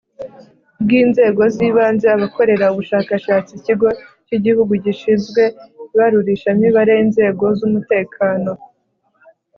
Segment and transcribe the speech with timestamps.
[0.81, 3.87] Bw’inzego z’ibanze abakorera ubushakashatsi Ikigo
[4.25, 5.43] cy Igihugu Gishinzwe
[5.93, 8.51] Ibarurishamibare inzego z umutekano